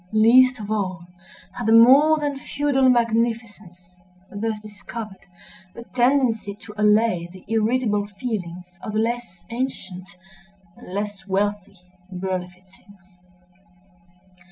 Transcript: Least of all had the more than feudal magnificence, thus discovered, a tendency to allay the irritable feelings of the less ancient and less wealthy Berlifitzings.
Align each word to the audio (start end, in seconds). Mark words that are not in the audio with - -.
Least 0.13 0.59
of 0.59 0.71
all 0.71 1.05
had 1.53 1.67
the 1.67 1.73
more 1.73 2.17
than 2.17 2.39
feudal 2.39 2.89
magnificence, 2.89 4.01
thus 4.31 4.59
discovered, 4.59 5.27
a 5.75 5.83
tendency 5.93 6.55
to 6.55 6.73
allay 6.75 7.29
the 7.31 7.45
irritable 7.47 8.07
feelings 8.07 8.79
of 8.81 8.93
the 8.93 8.99
less 8.99 9.45
ancient 9.51 10.09
and 10.75 10.91
less 10.91 11.27
wealthy 11.27 11.77
Berlifitzings. 12.11 13.13